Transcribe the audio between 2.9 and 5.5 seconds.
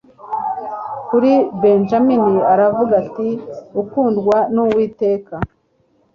ati Ukundwa n Uwiteka